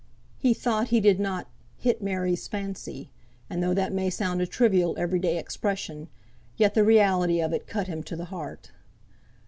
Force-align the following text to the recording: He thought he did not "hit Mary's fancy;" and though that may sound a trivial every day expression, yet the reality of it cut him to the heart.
He 0.39 0.55
thought 0.55 0.87
he 0.87 0.99
did 0.99 1.19
not 1.19 1.45
"hit 1.77 2.01
Mary's 2.01 2.47
fancy;" 2.47 3.11
and 3.51 3.61
though 3.61 3.75
that 3.75 3.93
may 3.93 4.09
sound 4.09 4.41
a 4.41 4.47
trivial 4.47 4.95
every 4.97 5.19
day 5.19 5.37
expression, 5.37 6.07
yet 6.57 6.73
the 6.73 6.83
reality 6.83 7.39
of 7.39 7.53
it 7.53 7.67
cut 7.67 7.85
him 7.85 8.01
to 8.05 8.15
the 8.15 8.25
heart. 8.33 8.71